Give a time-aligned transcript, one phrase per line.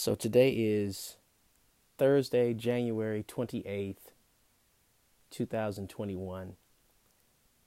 [0.00, 1.18] So today is
[1.98, 3.96] Thursday, January 28th,
[5.30, 6.56] 2021.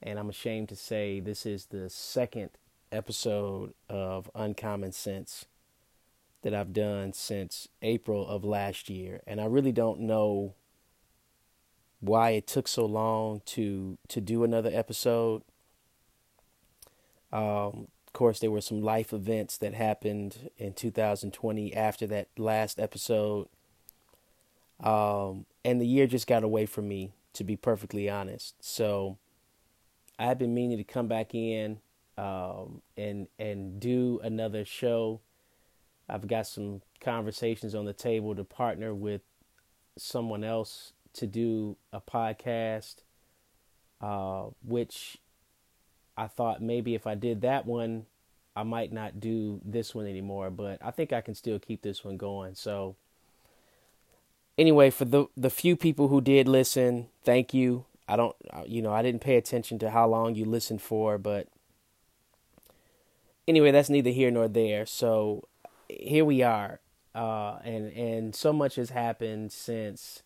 [0.02, 2.50] And I'm ashamed to say this is the second
[2.90, 5.44] episode of Uncommon Sense
[6.42, 9.20] that I've done since April of last year.
[9.28, 10.54] And I really don't know
[12.00, 15.42] why it took so long to to do another episode.
[17.32, 23.48] Um, course, there were some life events that happened in 2020 after that last episode.
[24.80, 28.54] Um, and the year just got away from me, to be perfectly honest.
[28.60, 29.18] So
[30.18, 31.80] I've been meaning to come back in
[32.16, 35.20] um, and and do another show.
[36.08, 39.22] I've got some conversations on the table to partner with
[39.96, 42.96] someone else to do a podcast,
[44.00, 45.18] uh, which
[46.16, 48.06] I thought maybe if I did that one,
[48.56, 52.04] I might not do this one anymore, but I think I can still keep this
[52.04, 52.54] one going.
[52.54, 52.96] So
[54.56, 57.84] anyway, for the the few people who did listen, thank you.
[58.08, 61.48] I don't you know, I didn't pay attention to how long you listened for, but
[63.48, 64.86] anyway, that's neither here nor there.
[64.86, 65.48] So
[65.88, 66.80] here we are.
[67.14, 70.22] Uh, and and so much has happened since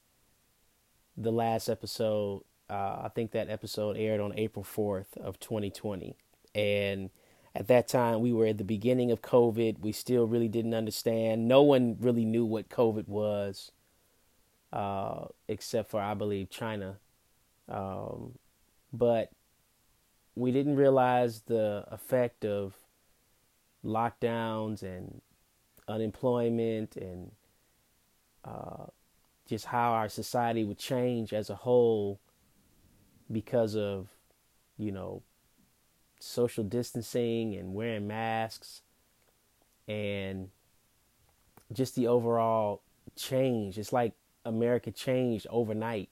[1.16, 6.16] the last episode uh, I think that episode aired on April 4th of 2020.
[6.54, 7.10] And
[7.54, 9.80] at that time, we were at the beginning of COVID.
[9.80, 11.48] We still really didn't understand.
[11.48, 13.72] No one really knew what COVID was,
[14.72, 16.98] uh, except for, I believe, China.
[17.68, 18.38] Um,
[18.92, 19.30] but
[20.34, 22.74] we didn't realize the effect of
[23.84, 25.20] lockdowns and
[25.88, 27.32] unemployment and
[28.44, 28.86] uh,
[29.48, 32.20] just how our society would change as a whole
[33.30, 34.08] because of,
[34.76, 35.22] you know,
[36.18, 38.82] social distancing and wearing masks
[39.86, 40.50] and
[41.72, 42.82] just the overall
[43.16, 43.78] change.
[43.78, 46.10] It's like America changed overnight.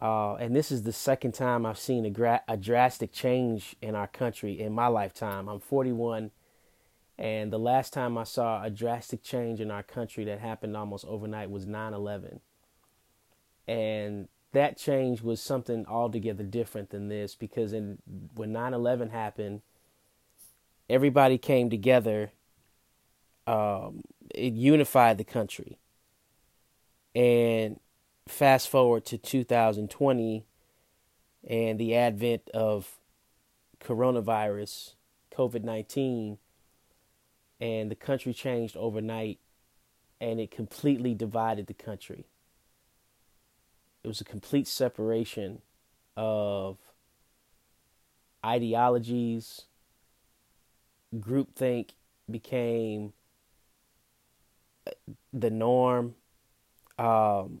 [0.00, 3.96] Uh, and this is the second time I've seen a, gra- a drastic change in
[3.96, 5.48] our country in my lifetime.
[5.48, 6.30] I'm 41,
[7.18, 11.04] and the last time I saw a drastic change in our country that happened almost
[11.04, 12.40] overnight was 9 11.
[13.66, 17.98] And that change was something altogether different than this because in
[18.34, 19.62] when 9/11 happened
[20.88, 22.32] everybody came together
[23.48, 24.02] um,
[24.34, 25.78] it unified the country.
[27.14, 27.80] And
[28.28, 30.44] fast forward to 2020
[31.48, 32.98] and the advent of
[33.80, 34.94] coronavirus
[35.34, 36.36] COVID-19
[37.60, 39.38] and the country changed overnight
[40.20, 42.26] and it completely divided the country
[44.02, 45.60] it was a complete separation
[46.16, 46.78] of
[48.44, 49.62] ideologies.
[51.14, 51.90] Groupthink
[52.30, 53.12] became
[54.86, 54.90] uh,
[55.32, 56.14] the norm.
[56.98, 57.60] Um,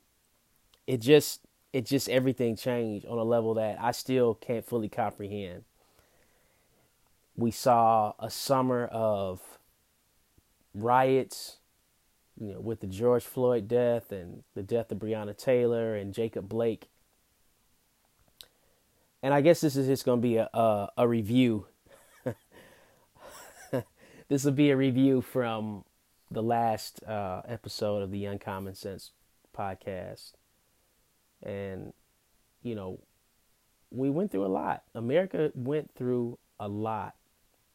[0.86, 1.40] it just
[1.72, 5.64] it just everything changed on a level that I still can't fully comprehend.
[7.36, 9.40] We saw a summer of
[10.74, 11.58] riots,
[12.40, 16.48] you know, with the George Floyd death and the death of Breonna Taylor and Jacob
[16.48, 16.88] Blake.
[19.22, 21.66] And I guess this is just going to be a a, a review.
[24.28, 25.84] this will be a review from
[26.30, 29.10] the last uh, episode of the Uncommon Sense
[29.56, 30.32] podcast,
[31.42, 31.92] and
[32.62, 33.00] you know,
[33.90, 34.84] we went through a lot.
[34.94, 37.16] America went through a lot.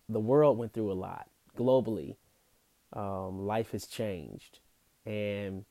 [0.08, 2.16] The world went through a lot globally
[2.94, 4.60] um, life has changed,
[5.06, 5.66] and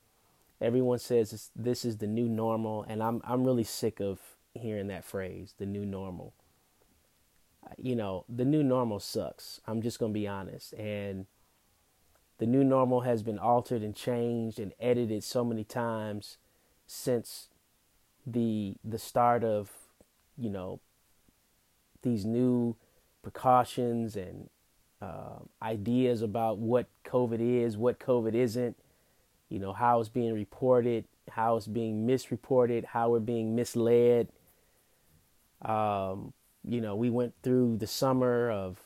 [0.60, 4.20] everyone says this is the new normal, and I'm I'm really sick of
[4.54, 6.34] hearing that phrase, the new normal.
[7.78, 9.60] You know, the new normal sucks.
[9.66, 11.26] I'm just gonna be honest, and
[12.38, 16.38] the new normal has been altered and changed and edited so many times
[16.86, 17.48] since
[18.26, 19.70] the the start of
[20.36, 20.80] you know
[22.02, 22.76] these new
[23.22, 24.50] precautions and
[25.02, 28.76] uh, ideas about what COVID is, what COVID isn't,
[29.48, 34.28] you know, how it's being reported, how it's being misreported, how we're being misled.
[35.62, 36.32] Um,
[36.64, 38.78] you know, we went through the summer of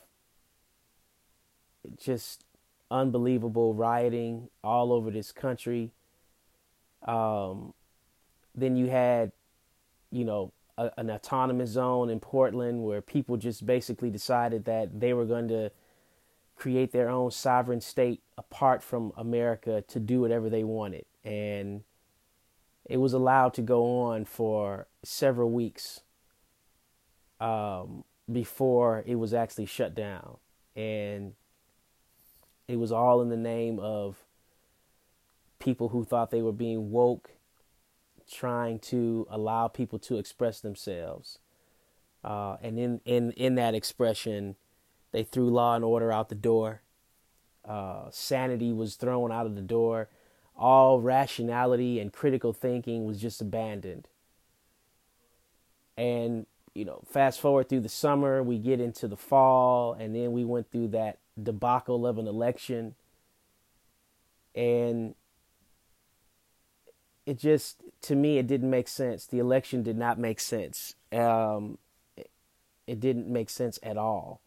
[1.99, 2.44] just
[2.90, 5.90] unbelievable rioting all over this country.
[7.06, 7.75] Um,
[8.55, 9.32] then you had,
[10.11, 15.26] you know, an autonomous zone in Portland where people just basically decided that they were
[15.26, 15.70] going to
[16.56, 21.05] create their own sovereign state apart from America to do whatever they wanted.
[21.23, 21.82] And
[22.87, 26.00] it was allowed to go on for several weeks
[27.41, 30.38] um, before it was actually shut down.
[30.75, 31.35] And
[32.69, 34.25] it was all in the name of
[35.59, 37.32] people who thought they were being woke,
[38.31, 41.38] trying to allow people to express themselves.
[42.25, 44.56] Uh, and in, in, in that expression,
[45.12, 46.82] they threw law and order out the door.
[47.64, 50.08] Uh, sanity was thrown out of the door.
[50.56, 54.08] All rationality and critical thinking was just abandoned.
[55.97, 60.32] And, you know, fast forward through the summer, we get into the fall, and then
[60.32, 62.94] we went through that debacle of an election.
[64.55, 65.14] And
[67.26, 69.26] it just, to me, it didn't make sense.
[69.26, 70.94] The election did not make sense.
[71.12, 71.79] Um,
[72.17, 72.31] it,
[72.87, 74.41] it didn't make sense at all.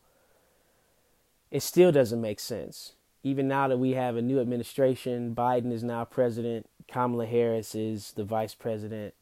[1.52, 2.94] It still doesn't make sense.
[3.24, 8.14] Even now that we have a new administration, Biden is now president, Kamala Harris is
[8.14, 9.14] the vice president,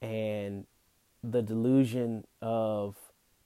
[0.00, 0.66] and
[1.22, 2.96] the delusion of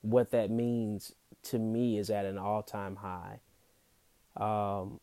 [0.01, 1.13] what that means
[1.43, 3.39] to me is at an all-time high.
[4.35, 4.99] Um,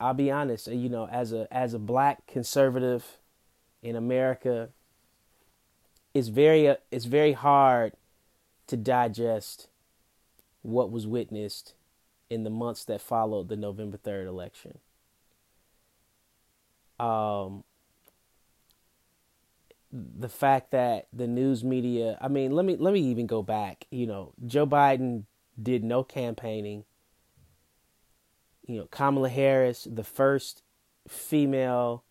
[0.00, 3.18] I'll be honest, you know, as a as a black conservative
[3.82, 4.68] in America,
[6.14, 7.94] it's very uh, it's very hard
[8.68, 9.68] to digest
[10.62, 11.74] what was witnessed
[12.30, 14.78] in the months that followed the November 3rd election.
[17.00, 17.64] Um,
[19.92, 23.86] the fact that the news media I mean let me let me even go back
[23.90, 25.24] you know Joe Biden
[25.60, 26.84] did no campaigning
[28.66, 30.62] you know Kamala Harris the first
[31.08, 32.04] female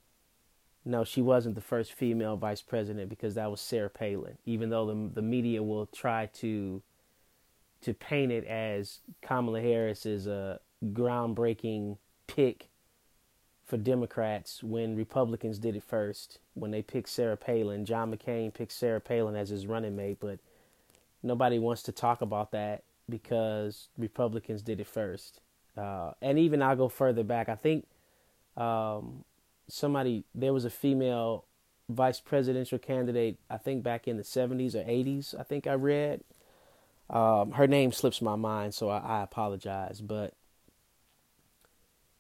[0.86, 4.88] no she wasn't the first female vice president because that was Sarah Palin even though
[4.88, 6.82] the the media will try to
[7.82, 11.98] to paint it as Kamala Harris is a groundbreaking
[12.28, 12.70] pick
[13.66, 16.40] for Democrats when Republicans did it first.
[16.54, 20.40] When they picked Sarah Palin, John McCain picked Sarah Palin as his running mate, but
[21.22, 25.42] nobody wants to talk about that because Republicans did it first.
[25.78, 27.50] Uh, and even I'll go further back.
[27.50, 27.86] I think
[28.56, 29.24] um,
[29.68, 31.46] somebody there was a female
[31.90, 33.38] vice presidential candidate.
[33.50, 35.36] I think back in the seventies or eighties.
[35.38, 36.22] I think I read.
[37.10, 40.02] Um, her name slips my mind, so I, I apologize.
[40.02, 40.34] But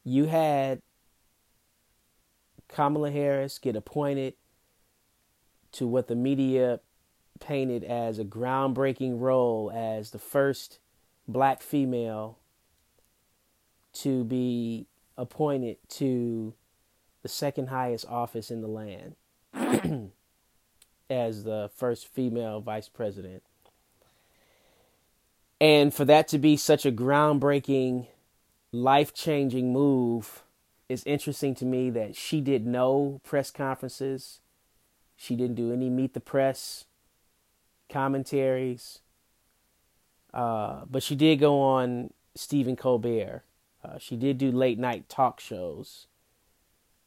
[0.04, 0.82] you had
[2.68, 4.36] Kamala Harris get appointed
[5.74, 6.80] to what the media
[7.40, 10.80] painted as a groundbreaking role as the first
[11.28, 12.40] black female
[13.94, 14.88] to be
[15.18, 16.54] appointed to
[17.24, 19.16] the second highest office in the land
[21.10, 23.44] as the first female vice president.
[25.60, 28.08] And for that to be such a groundbreaking,
[28.72, 30.44] life changing move
[30.90, 34.40] it's interesting to me that she did no press conferences.
[35.16, 36.86] She didn't do any meet the press
[37.90, 39.00] commentaries.
[40.34, 43.44] Uh, but she did go on Stephen Colbert.
[43.84, 46.08] Uh, she did do late night talk shows,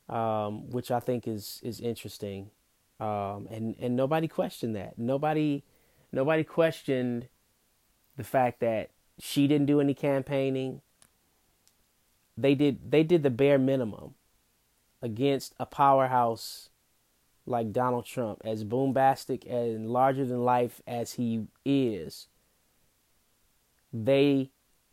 [0.08, 2.50] um, which I think is is interesting.
[2.98, 4.98] Um, and and nobody questioned that.
[4.98, 5.64] Nobody
[6.12, 7.28] nobody questioned
[8.20, 10.82] the fact that she didn't do any campaigning
[12.36, 14.14] they did they did the bare minimum
[15.02, 16.68] against a powerhouse
[17.46, 22.28] like Donald Trump, as bombastic and larger than life as he is.
[23.92, 24.50] They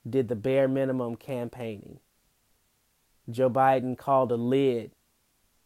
[0.10, 2.00] did the bare minimum campaigning.
[3.30, 4.92] Joe Biden called a lid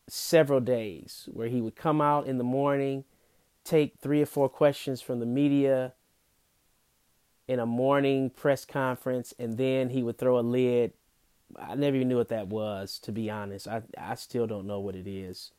[0.08, 3.06] several days where he would come out in the morning,
[3.64, 5.94] take three or four questions from the media
[7.52, 10.94] in a morning press conference, and then he would throw a lid
[11.60, 13.68] I never even knew what that was, to be honest.
[13.68, 15.52] I I still don't know what it is.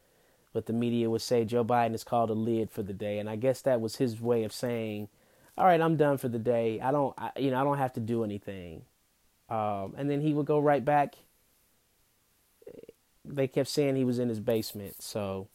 [0.52, 3.28] But the media would say Joe Biden is called a lid for the day, and
[3.28, 5.08] I guess that was his way of saying,
[5.56, 6.80] "All right, I'm done for the day.
[6.80, 8.84] I don't, I, you know, I don't have to do anything."
[9.48, 11.16] Um, and then he would go right back.
[13.24, 15.48] They kept saying he was in his basement, so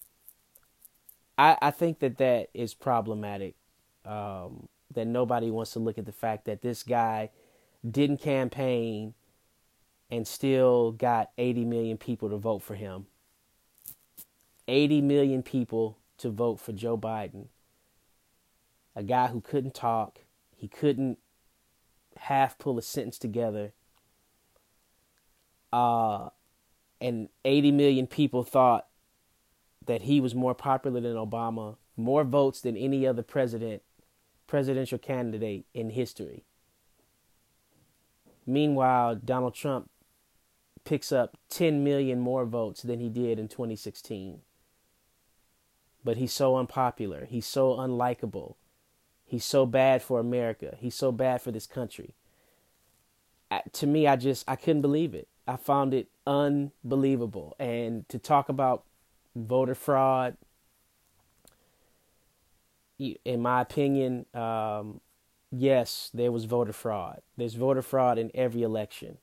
[1.38, 3.56] I I think that that is problematic.
[4.06, 7.30] Um, that nobody wants to look at the fact that this guy
[7.90, 9.14] didn't campaign
[10.10, 13.08] and still got 80 million people to vote for him.
[14.68, 17.48] 80 million people to vote for Joe Biden.
[18.96, 20.20] A guy who couldn't talk,
[20.56, 21.20] he couldn't
[22.18, 23.74] half pull a sentence together.
[25.72, 26.30] Uh,
[27.00, 28.88] and 80 million people thought
[29.86, 33.84] that he was more popular than Obama, more votes than any other president,
[34.48, 36.46] presidential candidate in history.
[38.46, 39.90] Meanwhile, Donald Trump
[40.86, 44.40] picks up 10 million more votes than he did in 2016.
[46.04, 47.26] But he's so unpopular.
[47.26, 48.56] He's so unlikable.
[49.26, 50.78] He's so bad for America.
[50.80, 52.16] He's so bad for this country.
[53.74, 55.28] To me, I just I couldn't believe it.
[55.46, 57.56] I found it unbelievable.
[57.60, 58.86] And to talk about
[59.36, 60.38] voter fraud,
[63.00, 65.02] in my opinion, um,
[65.52, 67.22] yes, there was voter fraud.
[67.36, 69.18] There's voter fraud in every election.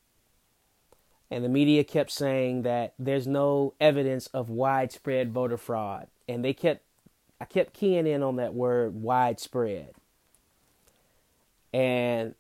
[1.31, 6.07] And the media kept saying that there's no evidence of widespread voter fraud.
[6.29, 6.83] And they kept,
[7.41, 9.95] I kept keying in on that word widespread.
[11.73, 12.35] And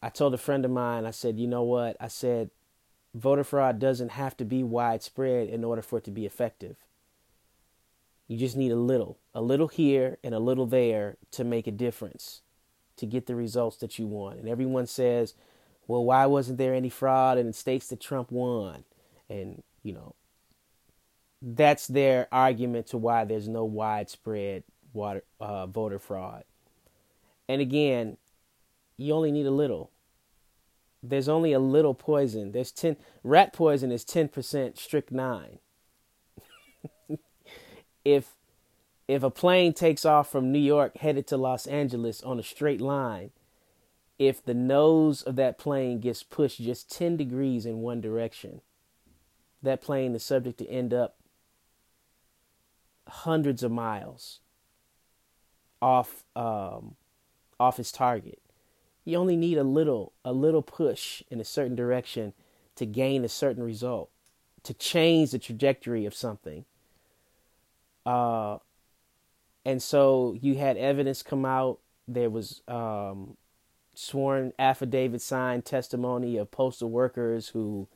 [0.00, 1.96] I told a friend of mine, I said, you know what?
[1.98, 2.50] I said,
[3.14, 6.76] voter fraud doesn't have to be widespread in order for it to be effective.
[8.28, 11.72] You just need a little, a little here and a little there to make a
[11.72, 12.42] difference
[12.96, 14.38] to get the results that you want.
[14.38, 15.34] And everyone says,
[15.86, 18.84] well, why wasn't there any fraud in the states that Trump won?
[19.28, 20.14] And, you know,
[21.40, 26.44] that's their argument to why there's no widespread water, uh, voter fraud.
[27.48, 28.16] And again,
[28.96, 29.90] you only need a little.
[31.02, 32.52] There's only a little poison.
[32.52, 35.58] There's 10 rat poison is 10% strychnine.
[38.06, 38.36] If
[39.08, 42.80] if a plane takes off from New York headed to Los Angeles on a straight
[42.80, 43.30] line,
[44.18, 48.62] if the nose of that plane gets pushed just 10 degrees in one direction,
[49.62, 51.16] that plane is subject to end up
[53.08, 54.40] hundreds of miles
[55.82, 56.96] off um,
[57.58, 58.40] off its target.
[59.04, 62.34] You only need a little a little push in a certain direction
[62.76, 64.10] to gain a certain result,
[64.62, 66.64] to change the trajectory of something.
[68.06, 68.58] Uh,
[69.64, 71.80] and so you had evidence come out.
[72.06, 73.36] There was um,
[73.94, 77.88] sworn affidavit signed testimony of postal workers who,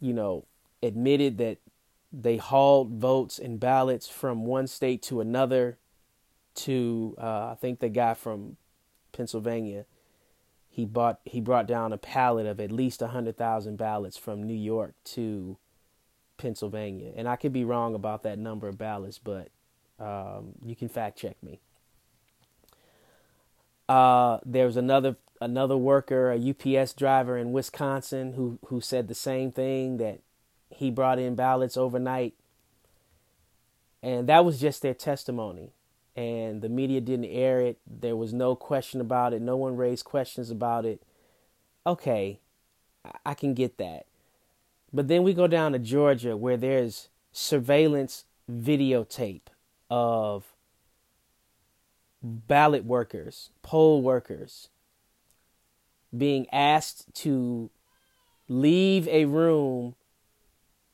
[0.00, 0.44] you know,
[0.82, 1.58] admitted that
[2.12, 5.78] they hauled votes and ballots from one state to another.
[6.54, 8.56] To uh, I think the guy from
[9.12, 9.84] Pennsylvania,
[10.70, 14.54] he bought he brought down a pallet of at least hundred thousand ballots from New
[14.54, 15.58] York to
[16.36, 19.48] Pennsylvania, and I could be wrong about that number of ballots, but
[19.98, 21.60] um, you can fact check me.
[23.88, 29.14] Uh, there was another another worker, a UPS driver in Wisconsin, who who said the
[29.14, 30.20] same thing that
[30.70, 32.34] he brought in ballots overnight,
[34.02, 35.72] and that was just their testimony.
[36.14, 37.78] And the media didn't air it.
[37.86, 39.42] There was no question about it.
[39.42, 41.02] No one raised questions about it.
[41.86, 42.40] Okay,
[43.24, 44.06] I can get that.
[44.92, 49.48] But then we go down to Georgia where there's surveillance videotape
[49.90, 50.54] of
[52.22, 54.68] ballot workers, poll workers,
[56.16, 57.70] being asked to
[58.48, 59.94] leave a room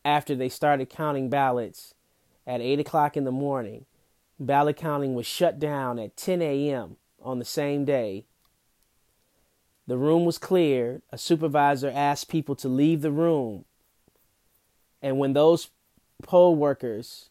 [0.05, 1.95] after they started counting ballots
[2.47, 3.85] at 8 o'clock in the morning.
[4.41, 6.97] Ballot counting was shut down at 10 a.m.
[7.23, 8.25] on the same day.
[9.87, 11.03] The room was cleared.
[11.11, 13.65] A supervisor asked people to leave the room.
[15.03, 15.71] And when those
[16.23, 17.29] poll workers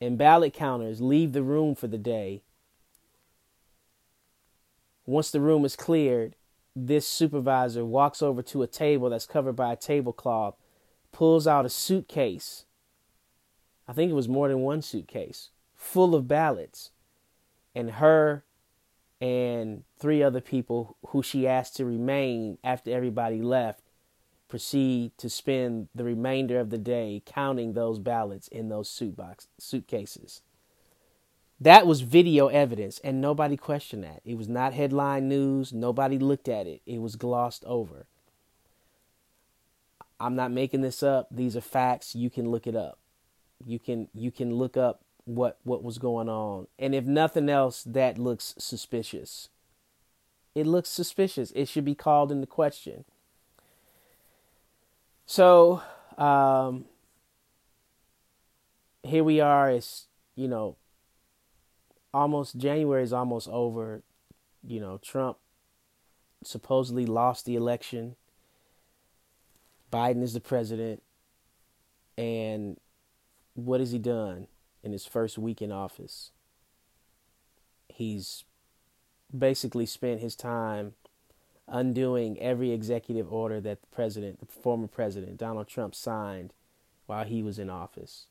[0.00, 2.42] and ballot counters leave the room for the day,
[5.06, 6.36] once the room is cleared,
[6.76, 10.54] this supervisor walks over to a table that's covered by a tablecloth,
[11.10, 12.66] pulls out a suitcase.
[13.88, 16.90] I think it was more than one suitcase full of ballots.
[17.74, 18.44] And her
[19.20, 23.82] and three other people who she asked to remain after everybody left
[24.50, 29.46] proceed to spend the remainder of the day counting those ballots in those suit box
[29.58, 30.42] suitcases.
[31.60, 34.22] That was video evidence, and nobody questioned that.
[34.24, 35.72] It was not headline news.
[35.72, 36.80] Nobody looked at it.
[36.86, 38.06] It was glossed over.
[40.18, 41.28] I'm not making this up.
[41.30, 42.14] These are facts.
[42.14, 42.98] You can look it up.
[43.64, 46.66] You can you can look up what what was going on.
[46.78, 49.48] And if nothing else, that looks suspicious.
[50.54, 51.52] It looks suspicious.
[51.52, 53.04] It should be called into question.
[55.30, 55.80] So
[56.18, 56.86] um,
[59.04, 59.70] here we are.
[59.70, 60.74] It's you know
[62.12, 64.02] almost January is almost over.
[64.66, 65.36] You know, Trump
[66.42, 68.16] supposedly lost the election.
[69.92, 71.00] Biden is the president.
[72.18, 72.80] And
[73.54, 74.48] what has he done
[74.82, 76.32] in his first week in office?
[77.88, 78.42] He's
[79.32, 80.94] basically spent his time
[81.70, 86.52] undoing every executive order that the president, the former president, Donald Trump, signed
[87.06, 88.26] while he was in office.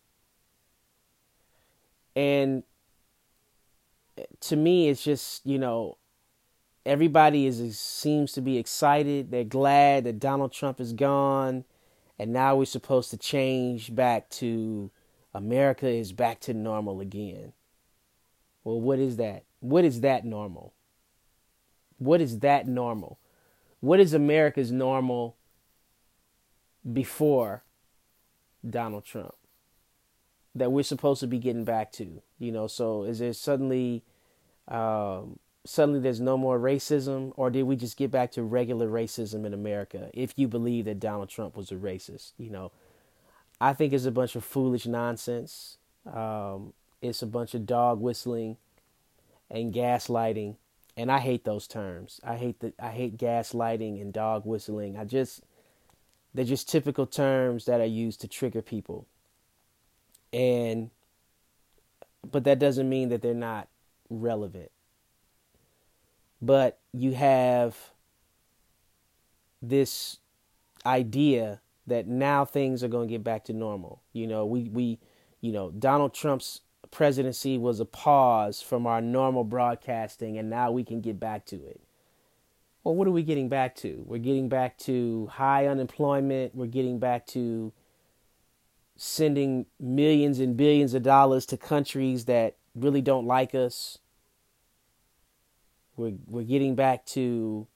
[2.16, 2.64] And
[4.42, 5.98] to me, it's just you know,
[6.86, 9.32] everybody is seems to be excited.
[9.32, 11.64] They're glad that Donald Trump is gone,
[12.18, 14.92] and now we're supposed to change back to
[15.34, 17.54] America is back to normal again.
[18.64, 19.44] Well, what is that?
[19.60, 20.74] What is that normal?
[21.98, 23.20] What is that normal?
[23.80, 25.38] What is America's normal
[26.92, 27.64] before
[28.68, 29.36] Donald Trump
[30.56, 32.22] that we're supposed to be getting back to?
[32.40, 34.04] You know, so is there suddenly
[34.68, 39.46] um, suddenly there's no more racism, or did we just get back to regular racism
[39.46, 40.10] in America?
[40.14, 42.72] If you believe that Donald Trump was a racist, you know,
[43.60, 45.78] I think it's a bunch of foolish nonsense.
[46.12, 48.58] Um, it's a bunch of dog whistling
[49.50, 50.56] and gaslighting,
[51.00, 52.20] and I hate those terms.
[52.26, 54.98] I hate the I hate gaslighting and dog whistling.
[54.98, 55.42] I just
[56.34, 59.08] they're just typical terms that are used to trigger people.
[60.34, 60.90] And
[62.30, 63.70] but that doesn't mean that they're not
[64.10, 64.72] relevant.
[66.42, 67.78] But you have
[69.62, 70.18] this
[70.86, 74.02] idea that now things are going to get back to normal.
[74.12, 75.00] You know, we we
[75.40, 76.60] you know, Donald Trump's
[76.92, 81.56] presidency was a pause from our normal broadcasting and now we can get back to
[81.56, 81.82] it.
[82.84, 84.04] Well, what are we getting back to?
[84.06, 87.74] We're getting back to high unemployment, we're getting back to
[88.96, 93.98] sending millions and billions of dollars to countries that really don't like us.
[95.96, 97.68] We're we're getting back to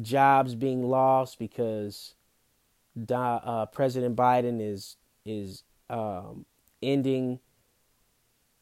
[0.00, 2.14] jobs being lost because
[3.10, 6.44] uh, President Biden is is um,
[6.82, 7.40] ending.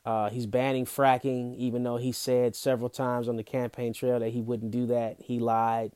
[0.04, 4.30] Uh, he's banning fracking, even though he said several times on the campaign trail that
[4.30, 5.16] he wouldn't do that.
[5.20, 5.92] He lied.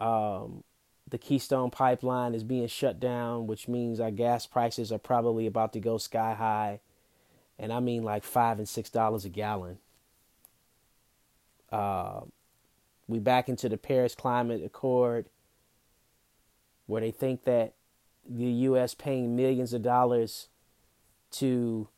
[0.00, 0.62] Um,
[1.08, 5.72] the Keystone Pipeline is being shut down, which means our gas prices are probably about
[5.74, 6.80] to go sky high,
[7.58, 9.78] and I mean like five and six dollars a gallon.
[11.70, 12.22] Uh,
[13.08, 15.26] we back into the Paris Climate Accord,
[16.86, 17.74] where they think that
[18.28, 18.94] the U.S.
[18.94, 20.48] paying millions of dollars
[21.32, 21.88] to,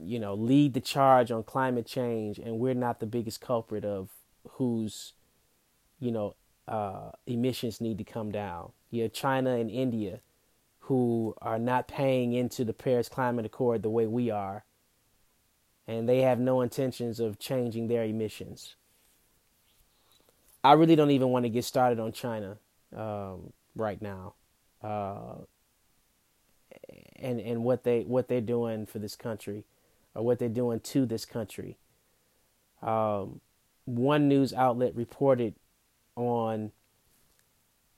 [0.00, 4.10] you know, lead the charge on climate change, and we're not the biggest culprit of
[4.52, 5.14] whose,
[5.98, 6.34] you know,
[6.68, 8.72] uh, emissions need to come down.
[8.90, 10.20] You have China and India
[10.80, 14.64] who are not paying into the Paris Climate Accord the way we are,
[15.86, 18.76] and they have no intentions of changing their emissions.
[20.62, 22.58] I really don't even want to get started on China
[22.96, 24.34] um, right now,
[24.82, 25.36] uh,
[27.16, 29.64] and and what they what they're doing for this country,
[30.14, 31.78] or what they're doing to this country.
[32.82, 33.40] Um,
[33.86, 35.54] one news outlet reported
[36.16, 36.72] on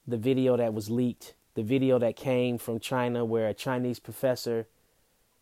[0.06, 4.66] the video that was leaked, the video that came from China where a Chinese professor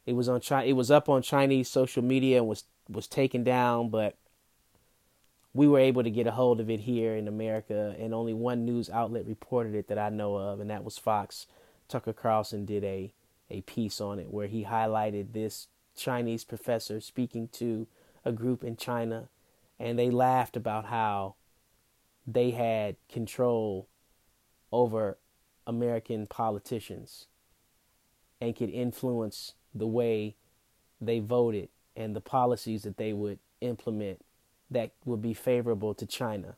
[0.07, 3.43] it was on China, it was up on Chinese social media and was was taken
[3.45, 4.17] down, but
[5.55, 8.65] we were able to get a hold of it here in America and only one
[8.65, 11.47] news outlet reported it that I know of and that was Fox.
[11.89, 13.13] Tucker Carlson did a
[13.51, 17.87] a piece on it where he highlighted this Chinese professor speaking to
[18.25, 19.29] a group in China
[19.79, 21.35] and they laughed about how
[22.27, 23.89] they had control
[24.73, 25.19] over
[25.67, 27.27] American politicians
[28.41, 30.37] and could influence the way
[31.01, 34.25] they voted and the policies that they would implement
[34.71, 36.57] that would be favorable to China.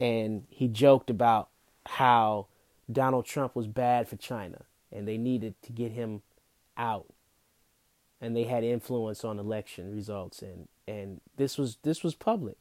[0.00, 1.48] And he joked about
[1.86, 2.46] how
[2.90, 4.64] Donald Trump was bad for China
[4.96, 6.22] and they needed to get him
[6.76, 7.06] out.
[8.20, 12.56] And they had influence on election results and and this was this was public.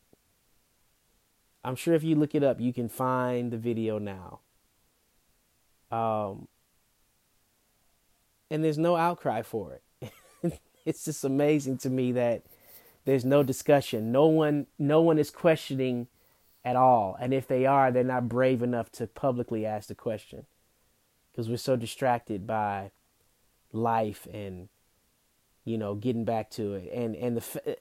[1.64, 4.42] I'm sure if you look it up, you can find the video now.
[5.92, 6.48] Um,
[8.52, 10.12] and there's no outcry for it.
[10.86, 12.44] it's just amazing to me that
[13.06, 14.12] there's no discussion.
[14.12, 16.08] No one, no one is questioning
[16.64, 17.18] at all.
[17.20, 20.46] And if they are, they're not brave enough to publicly ask the question
[21.36, 22.92] because we're so distracted by
[23.74, 24.70] life and
[25.66, 27.78] you know getting back to it and and the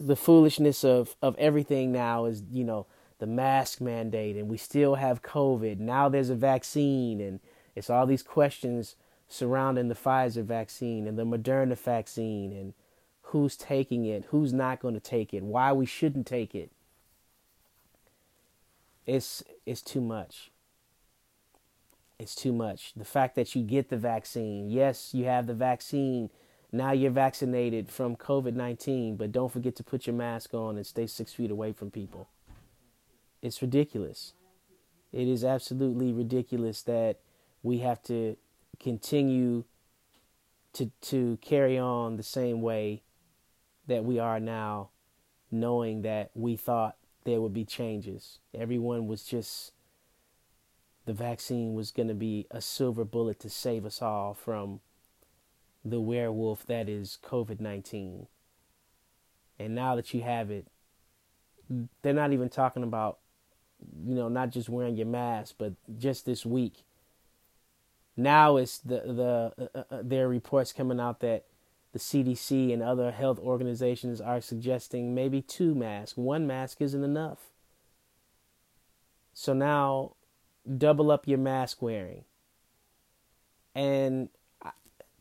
[0.00, 2.86] the foolishness of of everything now is you know
[3.18, 5.78] the mask mandate and we still have COVID.
[5.78, 7.40] Now there's a vaccine and
[7.74, 8.96] it's all these questions
[9.28, 12.74] surrounding the Pfizer vaccine and the Moderna vaccine and
[13.22, 16.70] who's taking it, who's not going to take it, why we shouldn't take it.
[19.06, 20.50] It's it's too much.
[22.18, 22.92] It's too much.
[22.94, 26.30] The fact that you get the vaccine, yes, you have the vaccine.
[26.72, 30.86] Now you're vaccinated from COVID 19, but don't forget to put your mask on and
[30.86, 32.28] stay six feet away from people
[33.42, 34.34] it's ridiculous.
[35.12, 37.18] It is absolutely ridiculous that
[37.62, 38.36] we have to
[38.80, 39.64] continue
[40.74, 43.02] to to carry on the same way
[43.86, 44.90] that we are now,
[45.50, 48.38] knowing that we thought there would be changes.
[48.54, 49.72] Everyone was just
[51.08, 54.80] the vaccine was going to be a silver bullet to save us all from
[55.82, 58.26] the werewolf that is COVID 19.
[59.58, 60.66] And now that you have it,
[62.02, 63.20] they're not even talking about
[64.06, 66.84] you know, not just wearing your mask, but just this week.
[68.14, 69.00] Now it's the
[69.56, 71.46] the uh, uh, there are reports coming out that
[71.94, 76.18] the CDC and other health organizations are suggesting maybe two masks.
[76.18, 77.38] One mask isn't enough.
[79.32, 80.16] So now
[80.76, 82.24] double up your mask wearing.
[83.74, 84.28] And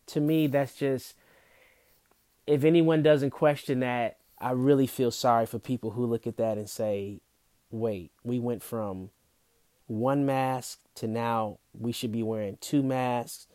[0.07, 1.15] to me, that's just,
[2.45, 6.57] if anyone doesn't question that, I really feel sorry for people who look at that
[6.57, 7.21] and say,
[7.71, 9.09] wait, we went from
[9.87, 13.47] one mask to now we should be wearing two masks.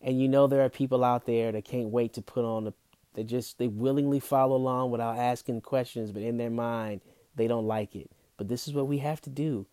[0.00, 2.72] And you know there are people out there that can't wait to put on the
[3.14, 7.00] they just they willingly follow along without asking questions, but in their mind
[7.34, 8.10] they don't like it.
[8.36, 9.66] But this is what we have to do.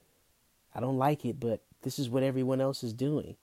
[0.76, 3.38] I don't like it, but this is what everyone else is doing.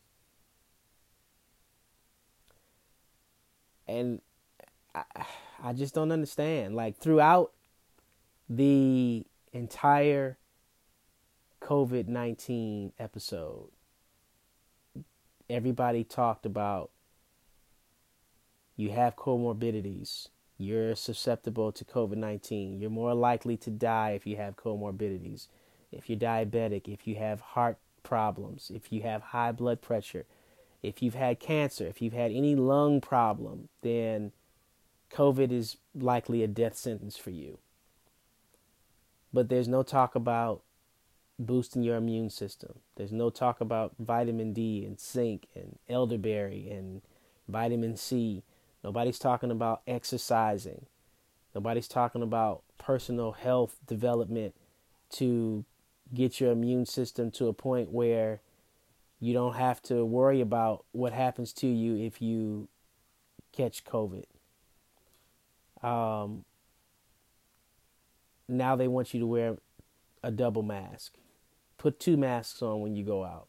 [3.89, 4.21] And
[4.95, 5.05] I,
[5.63, 6.77] I just don't understand.
[6.77, 7.53] Like throughout
[8.49, 10.37] the entire
[11.63, 13.69] COVID 19 episode,
[15.49, 16.91] everybody talked about
[18.77, 24.37] you have comorbidities, you're susceptible to COVID 19, you're more likely to die if you
[24.37, 25.47] have comorbidities,
[25.93, 30.25] if you're diabetic, if you have heart problems, if you have high blood pressure,
[30.83, 34.33] if you've had cancer, if you've had any lung problem, then
[35.13, 37.59] COVID is likely a death sentence for you.
[39.33, 40.63] But there's no talk about
[41.39, 42.81] boosting your immune system.
[42.97, 47.03] There's no talk about vitamin D and zinc and elderberry and
[47.49, 48.43] vitamin C.
[48.83, 50.87] Nobody's talking about exercising.
[51.55, 54.55] Nobody's talking about personal health development
[55.11, 55.65] to
[56.15, 58.41] get your immune system to a point where
[59.21, 62.69] you don't have to worry about what happens to you if you
[63.53, 64.25] catch COVID.
[65.83, 66.45] Um,
[68.49, 69.57] now they want you to wear
[70.23, 71.15] a double mask.
[71.79, 73.49] Put two masks on when you go out.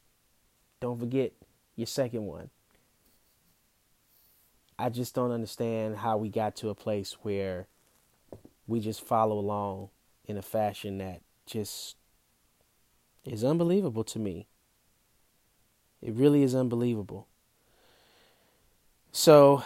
[0.80, 1.34] Don't forget
[1.76, 2.49] your second one.
[4.78, 7.67] I just don't understand how we got to a place where
[8.67, 9.89] we just follow along
[10.26, 11.95] in a fashion that just
[13.25, 14.47] is unbelievable to me.
[16.01, 17.27] It really is unbelievable.
[19.12, 19.63] So,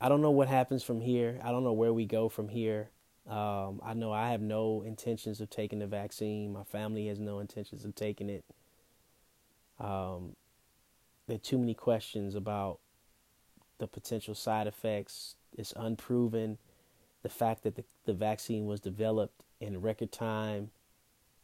[0.00, 1.40] I don't know what happens from here.
[1.42, 2.90] I don't know where we go from here.
[3.28, 6.52] Um, I know I have no intentions of taking the vaccine.
[6.52, 8.44] My family has no intentions of taking it.
[9.78, 10.36] Um,
[11.26, 12.80] there are too many questions about
[13.78, 15.36] the potential side effects.
[15.56, 16.58] It's unproven.
[17.22, 20.70] The fact that the, the vaccine was developed in record time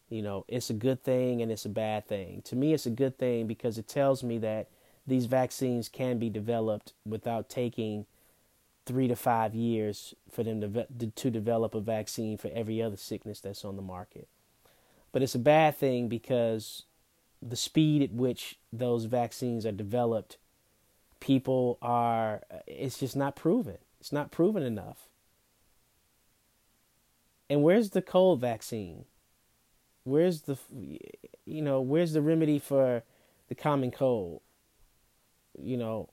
[0.09, 2.43] you know, it's a good thing and it's a bad thing.
[2.43, 4.69] To me, it's a good thing because it tells me that
[5.07, 8.07] these vaccines can be developed without taking
[8.85, 13.41] three to five years for them to, to develop a vaccine for every other sickness
[13.41, 14.29] that's on the market.
[15.13, 16.85] But it's a bad thing because
[17.43, 20.37] the speed at which those vaccines are developed,
[21.21, 23.79] people are, it's just not proven.
[24.01, 25.09] It's not proven enough.
[27.49, 29.05] And where's the cold vaccine?
[30.07, 30.57] Where's the
[31.45, 33.03] you know where's the remedy for
[33.49, 34.41] the common cold?
[35.61, 36.09] You know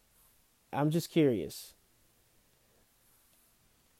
[0.73, 1.73] i'm just curious.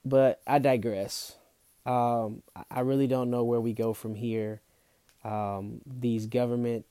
[0.04, 1.38] But i digress.
[1.86, 4.62] Um, i really don't know where we go from here.
[5.24, 6.86] Um, these government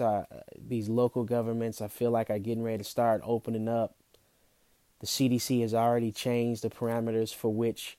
[0.00, 0.24] uh,
[0.58, 3.96] these local governments i feel like are getting ready to start opening up.
[5.00, 7.96] The cdc has already changed the parameters for which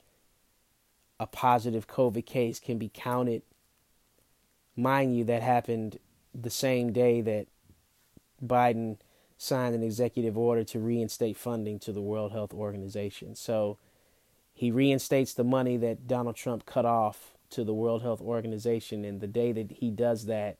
[1.18, 3.42] a positive covid case can be counted
[4.78, 5.98] Mind you, that happened
[6.32, 7.48] the same day that
[8.40, 8.98] Biden
[9.36, 13.34] signed an executive order to reinstate funding to the World Health Organization.
[13.34, 13.76] So
[14.54, 19.04] he reinstates the money that Donald Trump cut off to the World Health Organization.
[19.04, 20.58] And the day that he does that,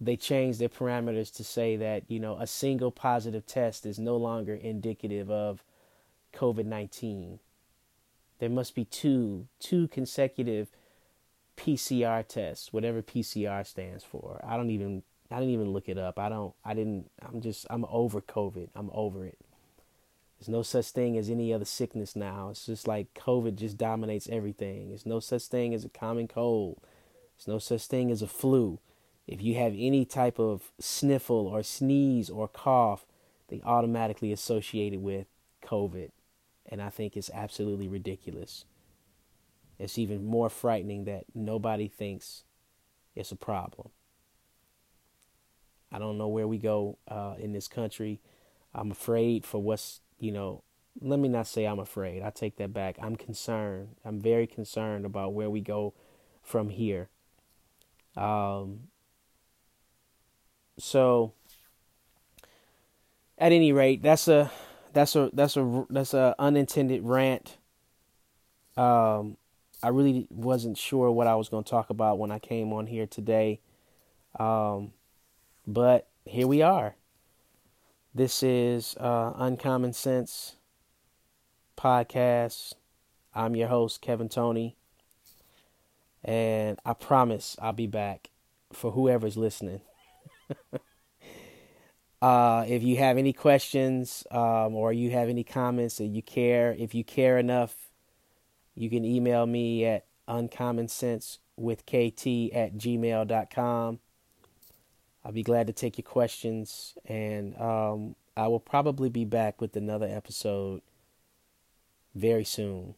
[0.00, 4.16] they change their parameters to say that, you know, a single positive test is no
[4.16, 5.64] longer indicative of
[6.32, 7.40] COVID 19.
[8.38, 10.68] There must be two, two consecutive
[11.56, 14.40] PCR test, whatever PCR stands for.
[14.46, 16.18] I don't even I didn't even look it up.
[16.18, 18.68] I don't I didn't I'm just I'm over COVID.
[18.74, 19.38] I'm over it.
[20.38, 22.48] There's no such thing as any other sickness now.
[22.50, 24.88] It's just like COVID just dominates everything.
[24.88, 26.80] There's no such thing as a common cold.
[27.36, 28.80] There's no such thing as a flu.
[29.28, 33.06] If you have any type of sniffle or sneeze or cough,
[33.48, 35.26] they automatically associate it with
[35.64, 36.10] COVID.
[36.68, 38.64] And I think it's absolutely ridiculous.
[39.82, 42.44] It's even more frightening that nobody thinks
[43.16, 43.90] it's a problem.
[45.90, 48.20] I don't know where we go uh, in this country.
[48.72, 50.62] I'm afraid for what's, you know,
[51.00, 52.22] let me not say I'm afraid.
[52.22, 52.96] I take that back.
[53.02, 53.96] I'm concerned.
[54.04, 55.94] I'm very concerned about where we go
[56.42, 57.08] from here.
[58.16, 58.84] Um,
[60.78, 61.32] so,
[63.36, 64.50] at any rate, that's a
[64.92, 67.56] that's a that's a that's a unintended rant.
[68.76, 69.36] Um,
[69.82, 72.86] I really wasn't sure what I was going to talk about when I came on
[72.86, 73.60] here today,
[74.38, 74.92] um,
[75.66, 76.94] but here we are.
[78.14, 80.56] This is uh, Uncommon Sense
[81.76, 82.74] podcast.
[83.34, 84.76] I'm your host, Kevin Tony.
[86.22, 88.30] And I promise I'll be back
[88.72, 89.80] for whoever's listening.
[92.22, 96.76] uh, if you have any questions um, or you have any comments that you care,
[96.78, 97.91] if you care enough,
[98.74, 104.00] you can email me at uncommonsensewithkt at gmail.com.
[105.24, 109.76] I'll be glad to take your questions, and um, I will probably be back with
[109.76, 110.82] another episode
[112.14, 112.94] very soon.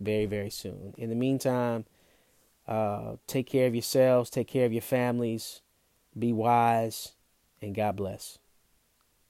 [0.00, 0.94] Very, very soon.
[0.96, 1.84] In the meantime,
[2.66, 5.60] uh, take care of yourselves, take care of your families,
[6.18, 7.12] be wise,
[7.60, 8.38] and God bless.